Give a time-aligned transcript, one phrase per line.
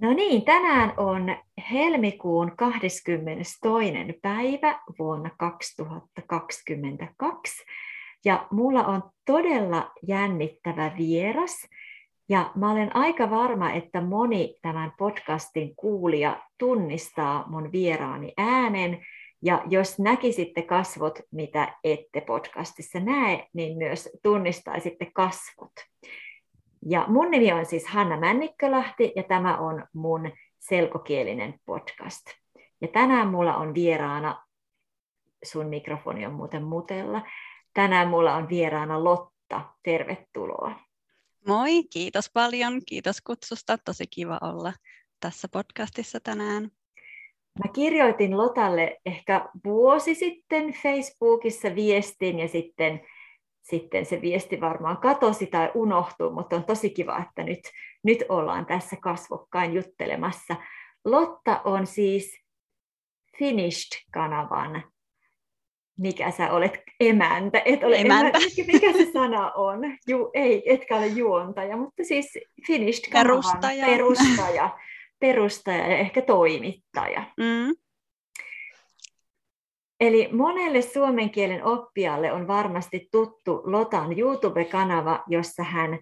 [0.00, 1.36] No niin, tänään on
[1.72, 3.58] helmikuun 22.
[4.22, 7.64] päivä vuonna 2022
[8.24, 11.68] ja mulla on todella jännittävä vieras
[12.28, 19.06] ja mä olen aika varma, että moni tämän podcastin kuulija tunnistaa mun vieraani äänen
[19.42, 25.72] ja jos näkisitte kasvot, mitä ette podcastissa näe, niin myös tunnistaisitte kasvot.
[26.86, 32.26] Ja mun nimi on siis Hanna Männikkölahti ja tämä on mun selkokielinen podcast.
[32.80, 34.44] Ja tänään mulla on vieraana,
[35.44, 37.22] sun mikrofoni on muuten mutella,
[37.74, 40.80] tänään mulla on vieraana Lotta, tervetuloa.
[41.46, 44.72] Moi, kiitos paljon, kiitos kutsusta, tosi kiva olla
[45.20, 46.70] tässä podcastissa tänään.
[47.64, 53.00] Mä kirjoitin Lotalle ehkä vuosi sitten Facebookissa viestin ja sitten
[53.70, 57.60] sitten se viesti varmaan katosi tai unohtui, mutta on tosi kiva, että nyt,
[58.02, 60.56] nyt ollaan tässä kasvokkain juttelemassa.
[61.04, 62.38] Lotta on siis
[63.38, 64.82] Finished-kanavan,
[65.98, 67.62] mikä sä olet, emäntä.
[67.64, 68.38] Et ole emäntä.
[68.38, 68.72] emäntä.
[68.72, 69.80] Mikä se sana on?
[70.06, 73.86] Ju, ei, etkä ole juontaja, mutta siis Finished-kanavan perustaja.
[73.86, 74.78] perustaja,
[75.20, 77.22] perustaja ja ehkä toimittaja.
[77.36, 77.74] Mm.
[80.00, 85.98] Eli monelle suomen kielen oppijalle on varmasti tuttu Lotan YouTube-kanava, jossa hän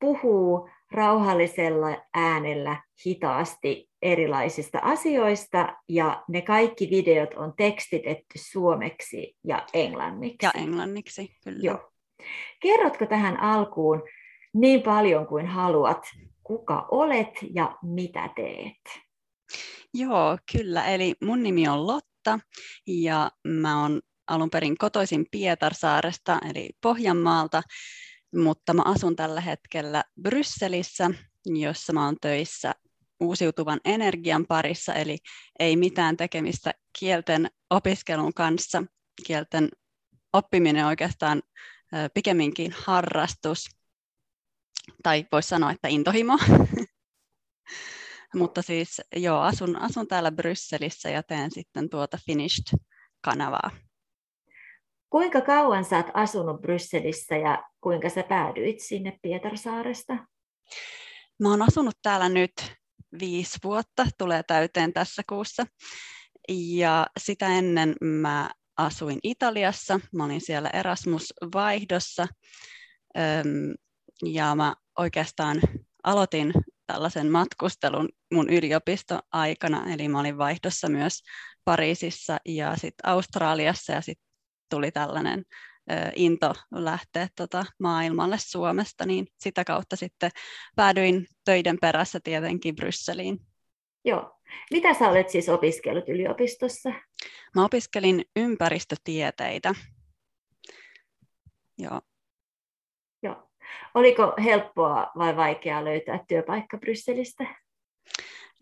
[0.00, 10.38] puhuu rauhallisella äänellä hitaasti erilaisista asioista, ja ne kaikki videot on tekstitetty suomeksi ja englanniksi.
[10.42, 11.58] Ja englanniksi, kyllä.
[11.62, 11.92] Joo.
[12.60, 14.02] Kerrotko tähän alkuun
[14.54, 16.06] niin paljon kuin haluat,
[16.42, 19.06] kuka olet ja mitä teet?
[19.94, 20.86] Joo, kyllä.
[20.86, 22.38] Eli mun nimi on Lotta vuotta
[22.86, 27.62] ja mä oon alun perin kotoisin Pietarsaaresta eli Pohjanmaalta,
[28.34, 31.10] mutta mä asun tällä hetkellä Brysselissä,
[31.46, 32.74] jossa mä oon töissä
[33.20, 35.18] uusiutuvan energian parissa, eli
[35.58, 38.84] ei mitään tekemistä kielten opiskelun kanssa.
[39.26, 39.68] Kielten
[40.32, 41.42] oppiminen oikeastaan
[42.14, 43.68] pikemminkin harrastus,
[45.02, 46.38] tai voisi sanoa, että intohimo.
[48.34, 53.70] Mutta siis joo, asun, asun täällä Brysselissä ja teen sitten tuota Finished-kanavaa.
[55.10, 60.16] Kuinka kauan sä oot asunut Brysselissä ja kuinka sä päädyit sinne Pietarsaaresta?
[61.40, 62.52] Mä oon asunut täällä nyt
[63.20, 65.66] viisi vuotta, tulee täyteen tässä kuussa.
[66.48, 72.26] Ja sitä ennen mä asuin Italiassa, mä olin siellä Erasmus-vaihdossa.
[74.24, 75.60] Ja mä oikeastaan
[76.04, 76.52] aloitin
[76.86, 81.22] tällaisen matkustelun mun yliopistoaikana, eli mä olin vaihdossa myös
[81.64, 84.26] Pariisissa ja sitten Australiassa ja sitten
[84.70, 85.44] tuli tällainen
[86.14, 90.30] into lähteä tota maailmalle Suomesta, niin sitä kautta sitten
[90.76, 93.40] päädyin töiden perässä tietenkin Brysseliin.
[94.04, 94.40] Joo.
[94.70, 96.92] Mitä sä olet siis opiskellut yliopistossa?
[97.54, 99.74] Mä opiskelin ympäristötieteitä.
[101.78, 102.00] Joo.
[103.94, 107.44] Oliko helppoa vai vaikeaa löytää työpaikka Brysselistä?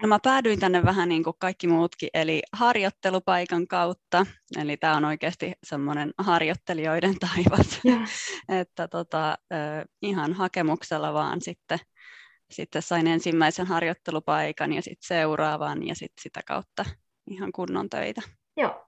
[0.03, 4.27] No mä päädyin tänne vähän niin kuin kaikki muutkin, eli harjoittelupaikan kautta.
[4.61, 7.81] Eli tämä on oikeasti semmoinen harjoittelijoiden taivas,
[8.49, 9.39] että tota,
[10.03, 11.79] ihan hakemuksella vaan sitten,
[12.51, 16.85] sitten sain ensimmäisen harjoittelupaikan ja sitten seuraavan ja sitten sitä kautta
[17.31, 18.23] ihan kunnon töitä.
[18.57, 18.87] Joo.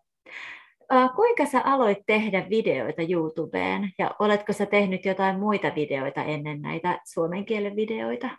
[1.16, 7.00] Kuinka sä aloit tehdä videoita YouTubeen ja oletko sä tehnyt jotain muita videoita ennen näitä
[7.12, 8.30] suomen kielen videoita?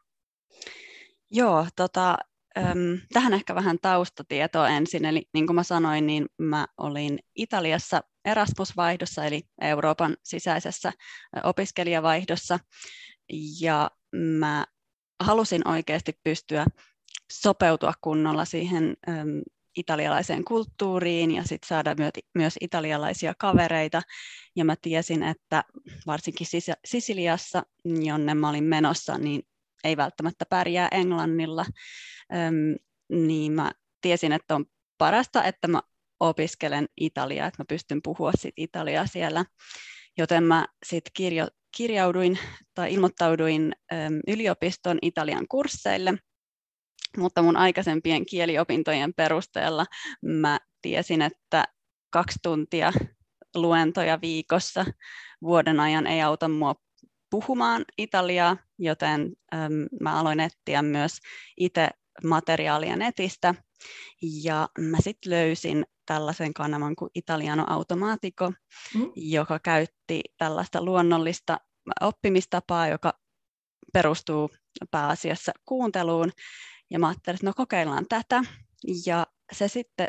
[1.31, 2.17] Joo, tota,
[2.57, 5.05] äm, tähän ehkä vähän taustatietoa ensin.
[5.05, 10.91] Eli niin kuin mä sanoin, niin mä olin Italiassa Erasmus-vaihdossa, eli Euroopan sisäisessä
[11.43, 12.59] opiskelijavaihdossa,
[13.61, 14.65] ja mä
[15.23, 16.65] halusin oikeasti pystyä
[17.31, 19.41] sopeutua kunnolla siihen äm,
[19.77, 21.95] italialaiseen kulttuuriin ja sitten saada
[22.35, 24.01] myös italialaisia kavereita.
[24.55, 25.63] Ja mä tiesin, että
[26.07, 26.47] varsinkin
[26.85, 29.41] Sisiliassa, jonne mä olin menossa, niin
[29.83, 31.65] ei välttämättä pärjää englannilla.
[32.33, 32.75] Öm,
[33.09, 34.65] niin mä tiesin, että on
[34.97, 35.81] parasta, että mä
[36.19, 39.45] opiskelen italiaa, että mä pystyn puhua sit italiaa siellä.
[40.17, 41.47] Joten mä sitten kirjo,
[41.77, 42.39] kirjauduin
[42.73, 46.13] tai ilmoittauduin öm, yliopiston Italian kursseille–
[47.17, 49.85] mutta mun aikaisempien kieliopintojen perusteella
[50.21, 51.63] mä tiesin, että
[52.09, 52.93] kaksi tuntia
[53.55, 54.85] luentoja viikossa
[55.41, 56.75] vuoden ajan ei auta mua
[57.29, 59.71] puhumaan italiaa, joten äm,
[60.01, 61.19] mä aloin etsiä myös
[61.57, 61.89] itse
[62.23, 63.55] materiaalia netistä.
[64.43, 68.49] Ja mä sitten löysin tällaisen kanavan kuin Italiano Automatico,
[68.95, 69.11] mm.
[69.15, 71.57] joka käytti tällaista luonnollista
[72.01, 73.13] oppimistapaa, joka
[73.93, 74.49] perustuu
[74.91, 76.31] pääasiassa kuunteluun
[76.89, 78.43] Ja mä ajattelin, että no kokeillaan tätä.
[79.05, 80.07] Ja se sitten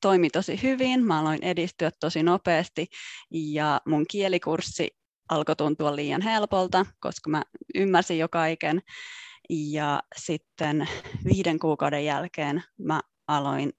[0.00, 2.86] toimi tosi hyvin, mä aloin edistyä tosi nopeasti
[3.30, 4.96] ja mun kielikurssi
[5.28, 7.42] alkoi tuntua liian helpolta, koska mä
[7.74, 8.82] ymmärsin jo kaiken.
[9.50, 10.88] Ja sitten
[11.24, 13.72] viiden kuukauden jälkeen mä aloin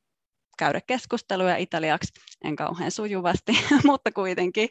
[0.58, 2.14] käydä keskusteluja italiaksi,
[2.44, 3.52] en kauhean sujuvasti,
[3.86, 4.70] mutta kuitenkin.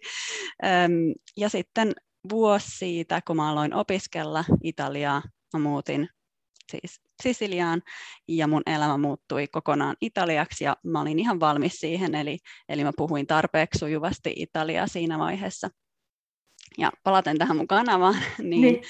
[1.37, 1.93] Ja sitten
[2.31, 5.23] vuosi siitä, kun mä aloin opiskella Italiaa,
[5.53, 6.09] mä muutin
[6.71, 7.83] siis Sisiliaan
[8.29, 12.39] ja mun elämä muuttui kokonaan italiaksi ja mä olin ihan valmis siihen, eli,
[12.69, 15.71] eli mä puhuin tarpeeksi sujuvasti Italiaa siinä vaiheessa.
[16.79, 18.83] Ja palaten tähän mun kanavaan, niin, niin.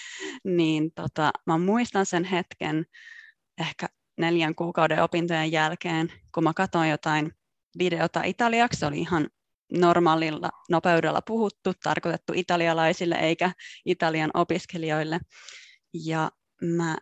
[0.45, 2.87] niin tota, mä muistan sen hetken
[3.61, 3.87] ehkä
[4.19, 7.33] neljän kuukauden opintojen jälkeen, kun mä katsoin jotain
[7.79, 9.29] videota italiaksi, se oli ihan
[9.73, 13.53] normaalilla nopeudella puhuttu, tarkoitettu italialaisille eikä
[13.85, 15.21] Italian opiskelijoille.
[16.05, 16.31] Ja
[16.63, 16.97] mä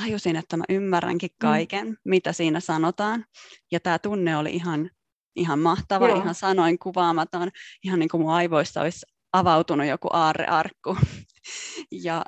[0.00, 1.36] tajusin, että mä ymmärränkin mm.
[1.38, 1.96] kaiken, mm.
[2.04, 3.24] mitä siinä sanotaan.
[3.72, 4.90] Ja tämä tunne oli ihan,
[5.36, 6.16] ihan mahtava, Joo.
[6.16, 7.50] ihan sanoin kuvaamaton,
[7.84, 10.96] ihan niin kuin mun aivoissa olisi avautunut joku aarrearkku.
[12.04, 12.24] ja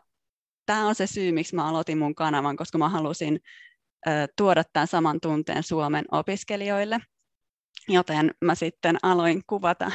[0.67, 3.41] tämä on se syy, miksi mä aloitin mun kanavan, koska mä halusin
[4.09, 7.01] ö, tuoda tämän saman tunteen Suomen opiskelijoille.
[7.89, 9.91] Joten mä sitten aloin kuvata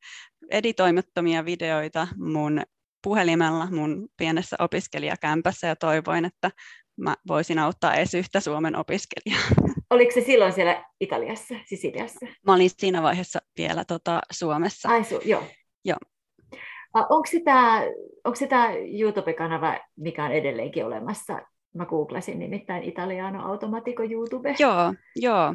[0.50, 2.62] editoimattomia videoita mun
[3.02, 6.50] puhelimella mun pienessä opiskelijakämpässä ja toivoin, että
[7.02, 9.42] mä voisin auttaa edes yhtä Suomen opiskelijaa.
[9.90, 12.26] Oliko se silloin siellä Italiassa, Sisiliassa?
[12.46, 14.88] Mä olin siinä vaiheessa vielä tota, Suomessa.
[14.88, 15.44] Ai su, joo.
[15.84, 15.98] joo.
[16.94, 17.82] Onko se tämä,
[18.24, 21.42] onko se tämä YouTube-kanava, mikä on edelleenkin olemassa?
[21.74, 24.56] Mä googlasin nimittäin Italiano Automatico YouTube.
[24.58, 25.54] Joo, joo.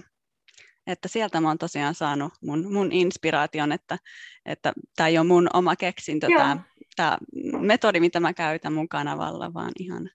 [0.87, 3.97] Että sieltä mä oon tosiaan saanut mun, mun inspiraation, että,
[4.45, 6.57] että tämä ei ole mun oma keksintö, tämä,
[6.95, 7.17] tämä
[7.59, 10.09] metodi, mitä mä käytän mun kanavalla, vaan ihan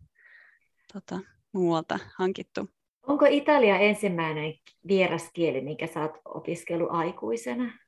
[0.92, 1.20] tota,
[1.52, 2.68] muualta hankittu.
[3.06, 4.54] Onko Italia ensimmäinen
[4.88, 7.78] vieraskieli, minkä sä oot opiskellut aikuisena?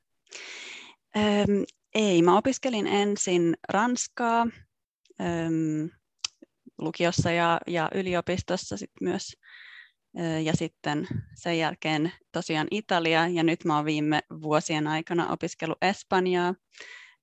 [1.17, 1.65] Öm,
[1.95, 4.47] ei, mä opiskelin ensin ranskaa
[5.21, 5.91] öm,
[6.79, 9.33] lukiossa ja, ja yliopistossa sit myös.
[10.45, 16.55] Ja sitten sen jälkeen tosiaan Italia ja nyt mä oon viime vuosien aikana opiskellut Espanjaa.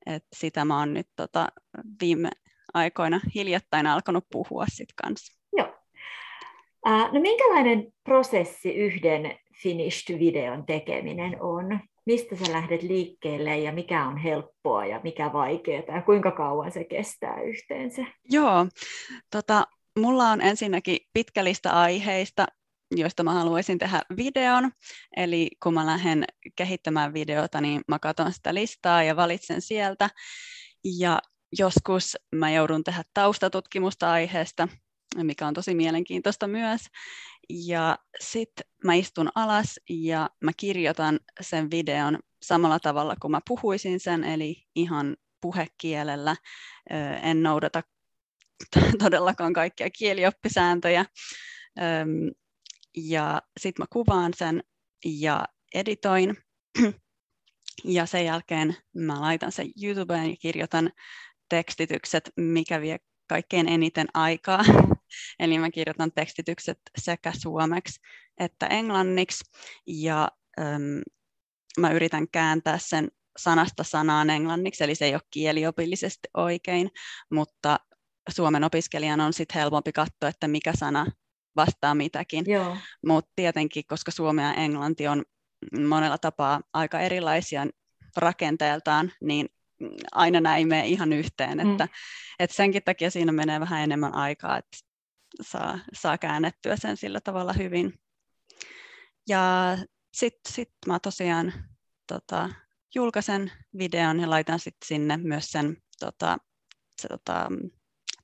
[0.05, 1.47] Et sitä mä oon nyt tota,
[2.01, 2.29] viime
[2.73, 5.40] aikoina hiljattain alkanut puhua sit kanssa.
[6.85, 11.79] No minkälainen prosessi yhden finished-videon tekeminen on?
[12.05, 16.83] Mistä sä lähdet liikkeelle ja mikä on helppoa ja mikä vaikeaa ja kuinka kauan se
[16.83, 18.05] kestää yhteensä?
[18.31, 18.67] Joo,
[19.31, 19.67] tota,
[19.99, 22.45] mulla on ensinnäkin pitkä lista aiheista,
[22.95, 24.71] joista mä haluaisin tehdä videon.
[25.17, 26.25] Eli kun mä lähden
[26.55, 30.09] kehittämään videota, niin mä katson sitä listaa ja valitsen sieltä.
[30.99, 31.19] Ja
[31.59, 34.67] joskus mä joudun tehdä taustatutkimusta aiheesta,
[35.15, 36.81] mikä on tosi mielenkiintoista myös.
[37.49, 43.99] Ja sitten mä istun alas ja mä kirjoitan sen videon samalla tavalla kuin mä puhuisin
[43.99, 46.35] sen, eli ihan puhekielellä.
[47.21, 47.83] En noudata
[49.03, 51.05] todellakaan kaikkia kielioppisääntöjä.
[52.97, 54.63] Ja sitten mä kuvaan sen
[55.05, 56.37] ja editoin.
[57.83, 60.91] Ja sen jälkeen mä laitan sen YouTubeen ja kirjoitan
[61.49, 62.97] tekstitykset, mikä vie
[63.31, 64.63] kaikkein eniten aikaa.
[65.39, 67.99] Eli mä kirjoitan tekstitykset sekä suomeksi
[68.37, 69.43] että englanniksi
[69.87, 70.27] ja
[70.59, 71.01] äm,
[71.79, 73.07] mä yritän kääntää sen
[73.37, 76.91] sanasta sanaan englanniksi, eli se ei ole kieliopillisesti oikein,
[77.31, 77.79] mutta
[78.29, 81.05] suomen opiskelijan on sitten helpompi katsoa, että mikä sana
[81.55, 82.45] vastaa mitäkin.
[83.05, 85.23] Mutta tietenkin, koska suomi ja englanti on
[85.87, 87.67] monella tapaa aika erilaisia
[88.17, 89.49] rakenteeltaan, niin
[90.11, 91.71] aina näin mene ihan yhteen, mm.
[91.71, 91.87] että,
[92.39, 94.77] että senkin takia siinä menee vähän enemmän aikaa, että
[95.41, 97.93] saa, saa käännettyä sen sillä tavalla hyvin.
[99.29, 99.77] Ja
[100.13, 101.53] sitten sit mä tosiaan
[102.07, 102.49] tota,
[102.95, 106.37] julkaisen videon ja laitan sitten sinne myös sen tota,
[107.01, 107.49] se, tota,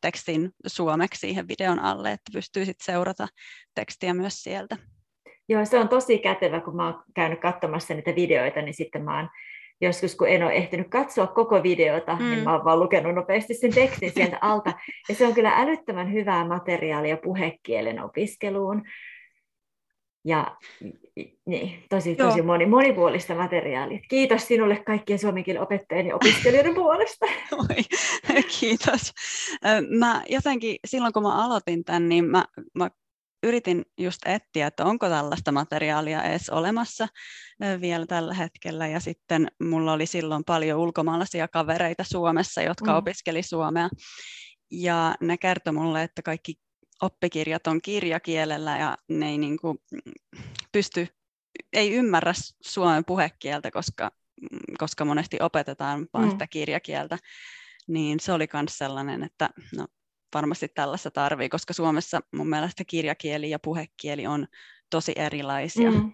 [0.01, 3.27] tekstin suomeksi siihen videon alle, että pystyy sitten seurata
[3.75, 4.77] tekstiä myös sieltä.
[5.49, 9.17] Joo, se on tosi kätevä, kun mä oon käynyt katsomassa niitä videoita, niin sitten mä
[9.17, 9.29] oon
[9.81, 12.31] joskus, kun en ole ehtinyt katsoa koko videota, niin mm.
[12.31, 14.73] niin mä oon vaan lukenut nopeasti sen tekstin sieltä alta.
[15.09, 18.83] Ja se on kyllä älyttömän hyvää materiaalia puhekielen opiskeluun.
[20.25, 20.57] Ja
[21.45, 23.99] niin, tosi, tosi moni, monipuolista materiaalia.
[24.09, 27.25] Kiitos sinulle kaikkien suomenkielen opettajien ja opiskelijoiden puolesta.
[27.69, 29.13] Oi, kiitos.
[29.99, 32.89] Mä jotenkin, silloin kun mä aloitin tämän, niin mä, mä
[33.43, 37.07] yritin just etsiä, että onko tällaista materiaalia edes olemassa
[37.81, 38.87] vielä tällä hetkellä.
[38.87, 42.97] Ja sitten mulla oli silloin paljon ulkomaalaisia kavereita Suomessa, jotka mm.
[42.97, 43.89] opiskeli suomea.
[44.71, 46.53] Ja ne kertoi mulle, että kaikki
[47.01, 49.77] oppikirjat on kirjakielellä ja ne ei niin kuin
[50.71, 51.07] pysty,
[51.73, 54.11] ei ymmärrä suomen puhekieltä, koska,
[54.77, 56.31] koska monesti opetetaan vain mm.
[56.31, 57.17] sitä kirjakieltä,
[57.87, 59.87] niin se oli myös sellainen, että no,
[60.33, 64.47] varmasti tällaista tarvii, koska Suomessa mun mielestä kirjakieli ja puhekieli on
[64.89, 65.91] tosi erilaisia.
[65.91, 66.11] Mm.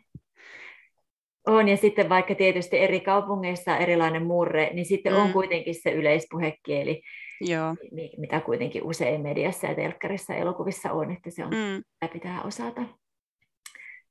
[1.47, 5.19] On, ja sitten vaikka tietysti eri kaupungeissa on erilainen murre, niin sitten mm.
[5.19, 7.01] on kuitenkin se yleispuhekieli,
[7.41, 7.75] Joo.
[8.17, 12.09] mitä kuitenkin usein mediassa ja telkkarissa ja elokuvissa on, että se on, mm.
[12.13, 12.81] pitää osata.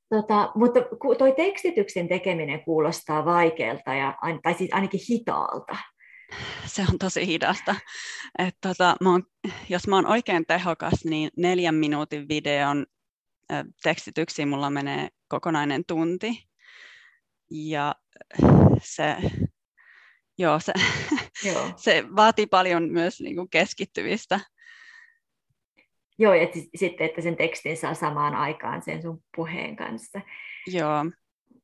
[0.08, 0.80] Tota, mutta
[1.18, 5.76] tuo tekstityksen tekeminen kuulostaa vaikealta, ja, tai siis ainakin hitaalta.
[6.66, 7.74] Se on tosi hidasta.
[8.38, 9.22] Et tota, mä oon,
[9.68, 12.86] jos mä oon oikein tehokas, niin neljän minuutin videon
[13.82, 16.48] tekstityksiin mulla menee kokonainen tunti.
[17.50, 17.94] Ja
[18.82, 19.16] se,
[20.38, 20.72] joo, se,
[21.44, 21.70] joo.
[21.76, 24.40] se vaatii paljon myös niin kuin keskittymistä.
[26.18, 30.20] Joo, ja sitten, että sen tekstin saa samaan aikaan sen sun puheen kanssa.
[30.66, 31.04] Joo.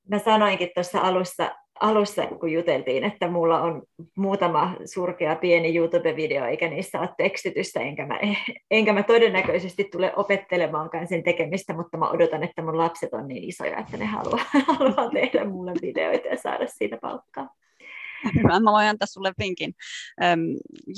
[0.08, 3.82] Mä sanoinkin tuossa alussa, alussa, kun juteltiin, että mulla on
[4.16, 8.18] muutama surkea pieni YouTube-video, eikä niissä ole tekstitystä, enkä mä,
[8.70, 13.44] enkä mä todennäköisesti tule opettelemaankaan sen tekemistä, mutta mä odotan, että mun lapset on niin
[13.44, 14.44] isoja, että ne haluaa,
[14.78, 17.48] haluaa tehdä mulle videoita ja saada siitä palkkaa.
[18.34, 19.74] Hyvä, mä voin antaa sulle vinkin.
[20.22, 20.40] Um,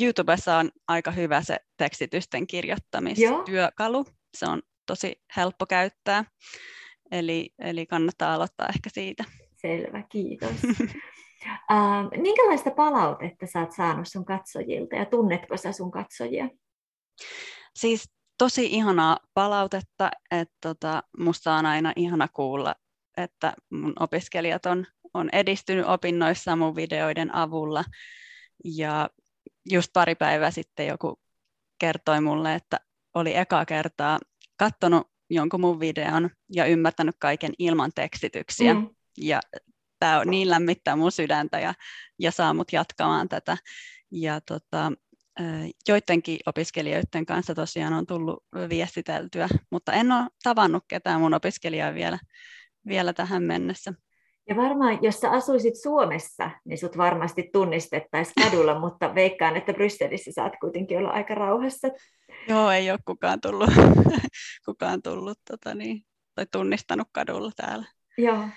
[0.03, 4.05] YouTubessa on aika hyvä se tekstitysten kirjoittamistyökalu.
[4.37, 6.25] Se on tosi helppo käyttää,
[7.11, 9.25] eli, eli kannattaa aloittaa ehkä siitä.
[9.61, 10.51] Selvä, kiitos.
[10.51, 16.49] uh, minkälaista palautetta sä oot saanut sun katsojilta ja tunnetko sä sun katsojia?
[17.77, 22.75] Siis tosi ihanaa palautetta, että tota, musta on aina ihana kuulla,
[23.17, 27.85] että mun opiskelijat on, on edistynyt opinnoissa mun videoiden avulla.
[28.65, 29.11] Ja
[29.71, 31.21] just pari päivää sitten joku
[31.79, 32.81] kertoi mulle, että
[33.15, 34.19] oli eka kertaa
[34.57, 38.75] katsonut jonkun mun videon ja ymmärtänyt kaiken ilman tekstityksiä.
[38.75, 39.41] Mm ja
[39.99, 41.75] tämä on niin lämmittää mun sydäntä ja,
[42.19, 43.57] ja saa mut jatkamaan tätä.
[44.11, 44.93] Ja tota,
[45.89, 52.19] joidenkin opiskelijoiden kanssa tosiaan on tullut viestiteltyä, mutta en ole tavannut ketään mun opiskelijaa vielä,
[52.87, 53.95] vielä tähän mennessä.
[54.49, 60.31] Ja varmaan, jos sä asuisit Suomessa, niin sut varmasti tunnistettaisiin kadulla, mutta veikkaan, että Brysselissä
[60.35, 61.89] saat kuitenkin olla aika rauhassa.
[62.49, 63.71] Joo, ei ole kukaan tullut,
[64.67, 66.03] kukaan tullut tota niin,
[66.35, 67.87] tai tunnistanut kadulla täällä.
[68.21, 68.49] Joo.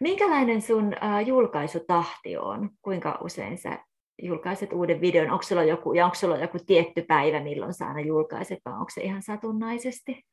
[0.00, 2.70] Minkälainen sun äh, julkaisutahti on?
[2.82, 3.78] Kuinka usein sä
[4.22, 5.30] julkaiset uuden videon?
[5.30, 8.90] Onko sulla joku, ja onko sulla joku tietty päivä, milloin sä aina julkaiset, vai onko
[8.94, 10.24] se ihan satunnaisesti?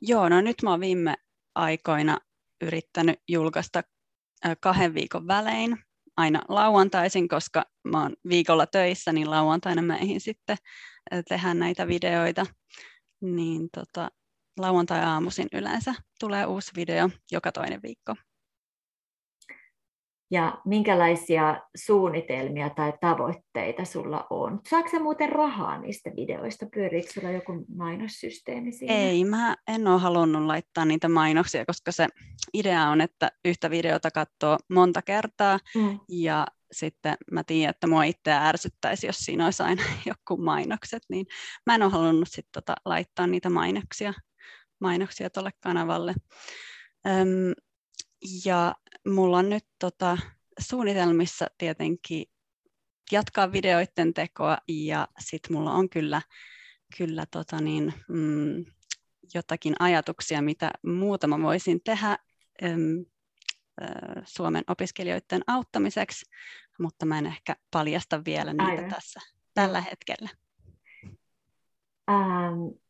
[0.00, 1.14] Joo, no nyt mä oon viime
[1.54, 2.18] aikoina
[2.60, 3.82] yrittänyt julkaista
[4.60, 5.76] kahden viikon välein,
[6.16, 10.56] aina lauantaisin, koska mä oon viikolla töissä, niin lauantaina mä sitten
[11.28, 12.46] tehdä näitä videoita.
[13.20, 14.10] Niin tota,
[14.60, 18.14] lauantai-aamuisin yleensä tulee uusi video joka toinen viikko.
[20.32, 24.60] Ja minkälaisia suunnitelmia tai tavoitteita sulla on?
[24.68, 26.66] Saatko muuten rahaa niistä videoista?
[26.74, 28.94] Pyöriikö sulla joku mainossysteemi siinä?
[28.94, 32.06] Ei, mä en ole halunnut laittaa niitä mainoksia, koska se
[32.54, 36.00] idea on, että yhtä videota katsoo monta kertaa mm.
[36.08, 41.26] ja sitten mä tiedän, että mua itseä ärsyttäisi, jos siinä olisi aina joku mainokset, niin
[41.66, 44.14] mä en ole halunnut sit tota laittaa niitä mainoksia
[44.80, 46.14] mainoksia tuolle kanavalle.
[47.06, 47.54] Öm,
[48.44, 48.74] ja
[49.08, 50.18] mulla on nyt tota,
[50.58, 52.26] suunnitelmissa tietenkin
[53.12, 56.22] jatkaa videoiden tekoa ja sitten mulla on kyllä,
[56.98, 58.64] kyllä tota niin, mm,
[59.34, 62.18] jotakin ajatuksia, mitä muutama voisin tehdä
[62.64, 63.04] äm,
[64.24, 66.30] Suomen opiskelijoiden auttamiseksi,
[66.78, 68.90] mutta mä en ehkä paljasta vielä niitä Aivan.
[68.90, 69.20] tässä
[69.54, 70.28] tällä hetkellä.
[72.10, 72.80] Ähm,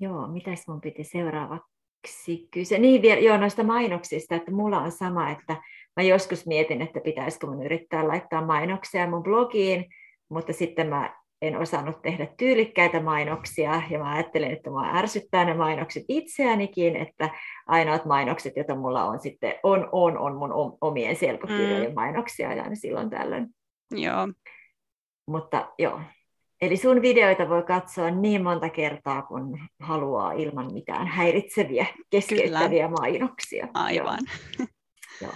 [0.00, 2.78] Joo, mitäs mun piti seuraavaksi kysyä?
[2.78, 5.56] Niin, vielä, joo, noista mainoksista, että mulla on sama, että
[5.96, 9.84] mä joskus mietin, että pitäisikö mun yrittää laittaa mainoksia mun blogiin,
[10.28, 15.54] mutta sitten mä en osannut tehdä tyylikkäitä mainoksia, ja mä ajattelin, että mä ärsyttää ne
[15.54, 17.30] mainokset itseänikin, että
[17.66, 21.94] ainoat mainokset, joita mulla on sitten, on, on, on mun omien selkokirjojen mm.
[21.94, 23.46] mainoksia, ja silloin tällöin.
[23.90, 24.28] Joo.
[25.26, 26.00] Mutta joo,
[26.64, 33.00] Eli sun videoita voi katsoa niin monta kertaa, kun haluaa ilman mitään häiritseviä, keskeyttäviä Kyllä.
[33.00, 33.68] mainoksia.
[33.74, 34.18] Aivan.
[34.58, 34.68] Joo.
[35.22, 35.32] Joo.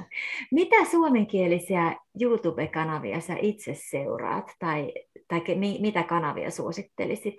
[0.53, 4.93] Mitä suomenkielisiä YouTube-kanavia sä itse seuraat, tai,
[5.29, 7.37] tai mi, mitä kanavia suosittelisit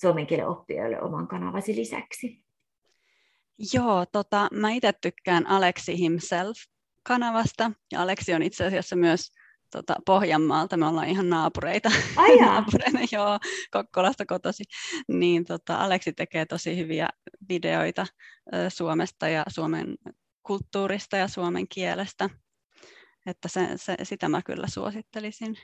[0.00, 2.42] suomen kielen oppijoille oman kanavasi lisäksi?
[3.74, 9.32] Joo, tota, mä itse tykkään Alexi Himself-kanavasta, ja Aleksi on itse asiassa myös
[9.70, 13.38] tota, Pohjanmaalta, me ollaan ihan naapureita, Ai naapureina, joo,
[13.70, 14.64] Kokkolasta kotosi,
[15.08, 17.08] niin tota, Aleksi tekee tosi hyviä
[17.48, 18.06] videoita
[18.54, 19.96] ö, Suomesta ja Suomen
[20.42, 22.30] kulttuurista ja suomen kielestä,
[23.26, 25.56] että se, se, sitä mä kyllä suosittelisin.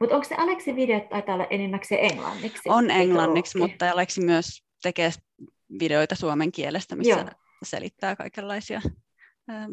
[0.00, 2.68] Mutta onko se Aleksi videot taitaa olla enimmäkseen englanniksi?
[2.68, 5.10] On englanniksi, mutta Aleksi myös tekee
[5.80, 7.30] videoita suomen kielestä, missä Joo.
[7.64, 8.80] selittää kaikenlaisia
[9.50, 9.70] ähm,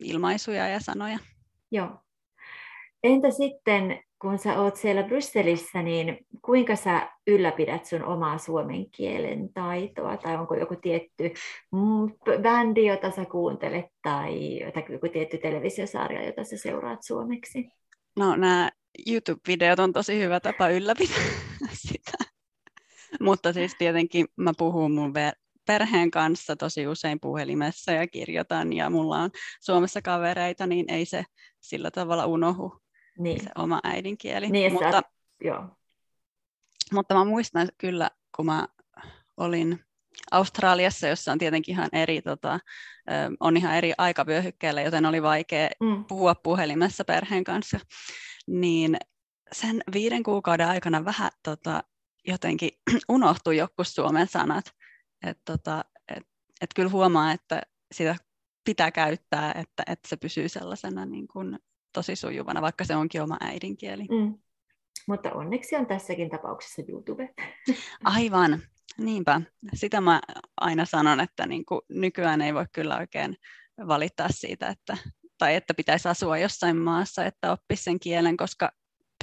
[0.00, 1.18] ilmaisuja ja sanoja.
[1.70, 1.98] Joo.
[3.02, 9.52] Entä sitten, kun sä oot siellä Brysselissä, niin kuinka sä ylläpidät sun omaa suomen kielen
[9.52, 10.16] taitoa?
[10.16, 11.32] Tai onko joku tietty
[12.42, 17.68] bändi, jota sä kuuntelet, tai joku tietty televisiosarja, jota sä seuraat suomeksi?
[18.16, 18.70] No nämä
[19.08, 21.24] YouTube-videot on tosi hyvä tapa ylläpitää
[21.88, 22.18] sitä.
[23.20, 25.12] Mutta siis tietenkin mä puhun mun
[25.66, 29.30] perheen kanssa tosi usein puhelimessa ja kirjoitan ja mulla on
[29.60, 31.24] Suomessa kavereita, niin ei se
[31.60, 32.81] sillä tavalla unohu
[33.18, 33.44] niin.
[33.44, 34.50] se oma äidinkieli.
[34.50, 35.02] Niin, mutta, sä,
[35.40, 35.68] joo.
[36.92, 38.68] mutta mä muistan kyllä, kun mä
[39.36, 39.84] olin
[40.30, 42.60] Australiassa, jossa on tietenkin ihan eri, tota,
[43.40, 46.04] on ihan eri aikavyöhykkeellä, joten oli vaikea mm.
[46.04, 47.80] puhua puhelimessa perheen kanssa,
[48.46, 48.96] niin
[49.52, 51.84] sen viiden kuukauden aikana vähän tota,
[52.26, 52.70] jotenkin
[53.08, 54.64] unohtui joku suomen sanat.
[55.26, 55.84] Että tota,
[56.16, 56.26] et,
[56.60, 58.16] et kyllä huomaa, että sitä
[58.64, 61.58] pitää käyttää, että, että se pysyy sellaisena niin kuin
[61.92, 64.02] tosi sujuvana, vaikka se onkin oma äidinkieli.
[64.02, 64.38] Mm.
[65.08, 67.34] Mutta onneksi on tässäkin tapauksessa YouTube.
[68.04, 68.62] Aivan,
[68.98, 69.40] niinpä.
[69.74, 70.20] Sitä mä
[70.56, 73.36] aina sanon, että niin kuin nykyään ei voi kyllä oikein
[73.88, 74.96] valittaa siitä, että,
[75.38, 78.72] tai että pitäisi asua jossain maassa, että oppisi sen kielen, koska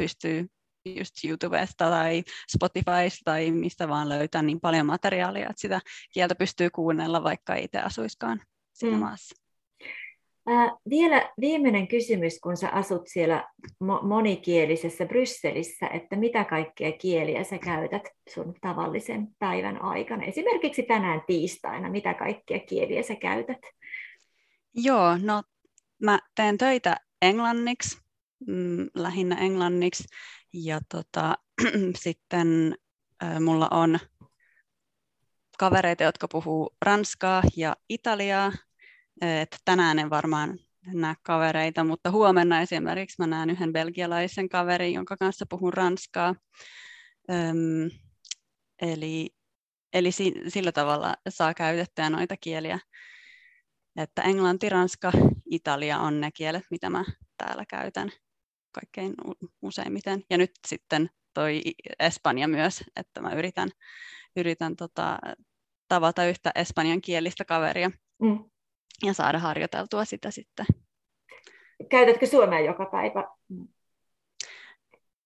[0.02, 0.48] pystyy
[0.86, 2.24] just YouTubesta tai
[2.56, 5.82] Spotifysta tai mistä vaan löytää niin paljon materiaalia, että sitä
[6.14, 8.42] kieltä pystyy kuunnella, vaikka ei itse asuiskaan
[8.74, 9.04] siinä mm.
[9.04, 9.49] maassa.
[10.50, 13.48] Äh, vielä viimeinen kysymys, kun sä asut siellä
[13.84, 18.02] mo- monikielisessä Brysselissä, että mitä kaikkea kieliä sä käytät
[18.34, 20.24] sun tavallisen päivän aikana?
[20.24, 23.58] Esimerkiksi tänään tiistaina, mitä kaikkea kieliä sä käytät?
[24.74, 25.44] Joo, no
[26.04, 27.98] mä teen töitä englanniksi,
[28.48, 30.04] mm, lähinnä englanniksi,
[30.54, 31.38] ja tota,
[32.04, 32.76] sitten
[33.24, 34.00] äh, mulla on
[35.60, 38.52] kavereita, jotka puhuu ranskaa ja italiaa,
[39.22, 45.18] että tänään en varmaan näe kavereita, mutta huomenna esimerkiksi mä näen yhden belgialaisen kaverin, jonka
[45.18, 46.36] kanssa puhun ranskaa.
[47.32, 47.90] Öm,
[48.82, 49.30] eli
[49.94, 52.80] eli si, sillä tavalla saa käytettyä noita kieliä.
[53.96, 55.12] Että englanti, ranska,
[55.46, 57.06] italia on ne kielet, mitä mä
[57.38, 58.12] täällä käytän
[58.72, 59.14] kaikkein
[59.62, 60.24] useimmiten.
[60.30, 61.62] Ja nyt sitten toi
[62.00, 63.70] Espanja myös, että mä yritän,
[64.36, 65.20] yritän tota,
[65.88, 67.92] tavata yhtä espanjan kielistä kaveria.
[68.22, 68.50] Mm
[69.04, 70.66] ja saada harjoiteltua sitä sitten.
[71.90, 73.28] Käytätkö suomea joka päivä?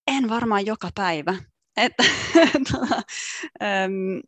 [0.08, 1.36] En varmaan joka päivä.
[1.78, 2.04] Että,
[3.64, 4.22] äm,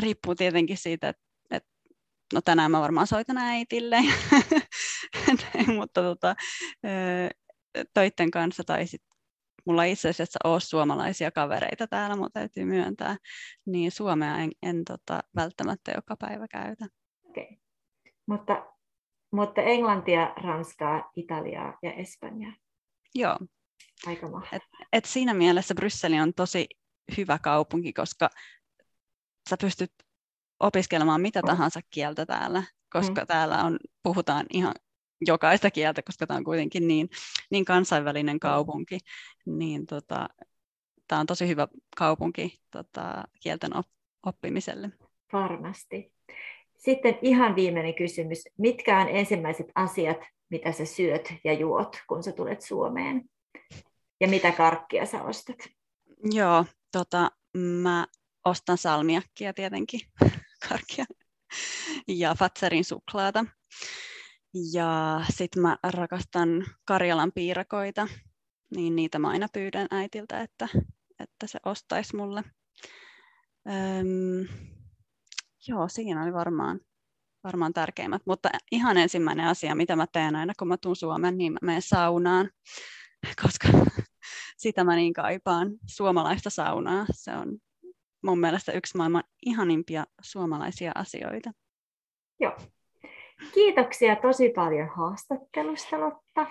[0.00, 1.70] riippuu tietenkin siitä, että, että
[2.34, 3.98] no tänään mä varmaan soitan äitille,
[5.78, 6.34] mutta tota,
[7.94, 9.02] töitten kanssa tai sit
[9.66, 13.16] mulla itse asiassa ole suomalaisia kavereita täällä, mutta täytyy myöntää,
[13.66, 16.86] niin suomea en, en tota, välttämättä joka päivä käytä.
[17.30, 17.46] Okay.
[18.26, 18.66] Mutta
[19.30, 22.52] mutta englantia, ranskaa, italiaa ja espanjaa.
[23.14, 23.38] Joo.
[24.06, 24.62] Aika et,
[24.92, 26.68] et siinä mielessä Brysseli on tosi
[27.16, 28.30] hyvä kaupunki, koska
[29.50, 29.92] sä pystyt
[30.60, 32.62] opiskelemaan mitä tahansa kieltä täällä,
[32.92, 33.26] koska mm.
[33.26, 34.74] täällä on, puhutaan ihan
[35.26, 37.08] jokaista kieltä, koska tämä on kuitenkin niin,
[37.50, 38.98] niin kansainvälinen kaupunki,
[39.46, 40.28] niin tota,
[41.08, 43.70] tämä on tosi hyvä kaupunki tota, kielten
[44.26, 44.90] oppimiselle.
[45.32, 46.12] Varmasti.
[46.80, 48.44] Sitten ihan viimeinen kysymys.
[48.58, 50.18] Mitkä on ensimmäiset asiat,
[50.50, 53.24] mitä sä syöt ja juot, kun sä tulet Suomeen?
[54.20, 55.56] Ja mitä karkkia sä ostat?
[56.32, 58.06] Joo, tota, mä
[58.44, 60.00] ostan salmiakkia tietenkin,
[60.68, 61.04] karkkia,
[62.08, 63.44] ja Fatserin suklaata.
[64.72, 68.08] Ja sitten mä rakastan Karjalan piirakoita,
[68.76, 70.68] niin niitä mä aina pyydän äitiltä, että,
[71.20, 72.44] että se ostaisi mulle.
[73.68, 74.48] Öm,
[75.68, 76.80] Joo, siinä oli varmaan,
[77.44, 78.22] varmaan tärkeimmät.
[78.26, 81.82] Mutta ihan ensimmäinen asia, mitä mä teen aina, kun mä tuun Suomeen, niin mä menen
[81.82, 82.50] saunaan,
[83.42, 83.68] koska
[84.62, 87.06] sitä mä niin kaipaan, suomalaista saunaa.
[87.10, 87.58] Se on
[88.24, 91.50] mun mielestä yksi maailman ihanimpia suomalaisia asioita.
[92.40, 92.56] Joo.
[93.54, 96.46] Kiitoksia tosi paljon haastattelusta, Lotta.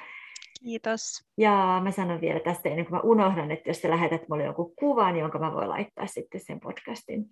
[0.64, 1.28] Kiitos.
[1.38, 4.76] Ja mä sanon vielä tästä ennen kuin mä unohdan, että jos sä lähetät mulle jonkun
[4.76, 7.26] kuvan, jonka mä voin laittaa sitten sen podcastin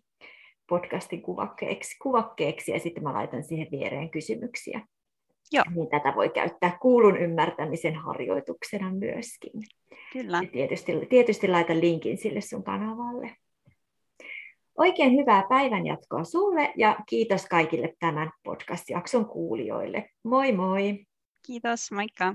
[0.69, 4.81] podcastin kuvakkeeksi, kuvakkeeksi ja sitten mä laitan siihen viereen kysymyksiä.
[5.51, 5.63] Joo.
[5.75, 9.51] Niin tätä voi käyttää kuulun ymmärtämisen harjoituksena myöskin.
[10.13, 10.39] Kyllä.
[10.43, 13.35] Ja tietysti, tietysti laitan linkin sille sun kanavalle.
[14.77, 20.09] Oikein hyvää päivänjatkoa sulle ja kiitos kaikille tämän podcast-jakson kuulijoille.
[20.23, 21.05] Moi moi!
[21.47, 22.33] Kiitos, moikka!